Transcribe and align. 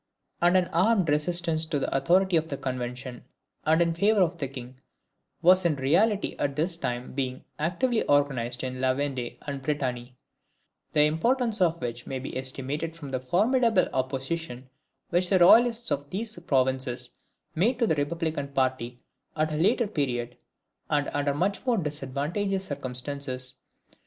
And 0.41 0.57
an 0.57 0.67
armed 0.69 1.07
resistance 1.09 1.67
to 1.67 1.77
the 1.77 1.95
authority 1.95 2.35
of 2.35 2.47
the 2.47 2.57
Convention, 2.57 3.23
and 3.67 3.83
in 3.83 3.93
favour 3.93 4.23
of 4.23 4.39
the 4.39 4.47
king, 4.47 4.79
was 5.43 5.63
in 5.63 5.75
reality 5.75 6.35
at 6.39 6.55
this 6.55 6.75
time 6.75 7.13
being 7.13 7.43
actively 7.59 8.01
organized 8.05 8.63
in 8.63 8.81
La 8.81 8.95
Vendee 8.95 9.37
and 9.43 9.61
Brittany, 9.61 10.15
the 10.93 11.03
importance 11.03 11.61
of 11.61 11.79
which 11.79 12.07
may 12.07 12.17
be 12.17 12.35
estimated 12.35 12.95
from 12.95 13.09
the 13.09 13.19
formidable 13.19 13.87
opposition 13.93 14.67
which 15.11 15.29
the 15.29 15.37
Royalists 15.37 15.91
of 15.91 16.09
these 16.09 16.39
provinces 16.39 17.11
made 17.53 17.77
to 17.77 17.85
the 17.85 17.93
Republican 17.93 18.47
party, 18.47 18.97
at 19.37 19.53
a 19.53 19.55
later 19.55 19.85
period, 19.85 20.35
and 20.89 21.09
under 21.13 21.35
much 21.35 21.63
more 21.63 21.77
disadvantageous 21.77 22.65
circumstances. 22.65 23.57